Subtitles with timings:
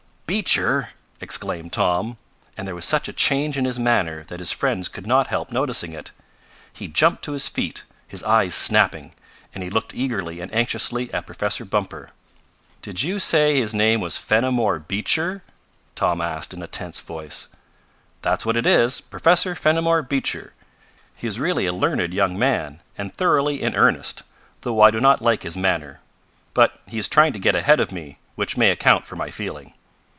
[0.31, 2.15] "Beecher!" exclaimed Tom,
[2.55, 5.51] and there was such a change in his manner that his friends could not help
[5.51, 6.11] noticing it.
[6.71, 9.11] He jumped to his feet, his eyes snapping,
[9.53, 12.11] and he looked eagerly and anxiously at Professor Bumper.
[12.81, 15.43] "Did you say his name was Fenimore Beecher?"
[15.95, 17.49] Tom asked in a tense voice.
[18.21, 20.53] "That's what it is Professor Fenimore Beecher.
[21.13, 24.23] He is really a learned young man, and thoroughly in earnest,
[24.61, 25.99] though I do not like his manner.
[26.53, 29.73] But he is trying to get ahead of me, which may account for my feeling."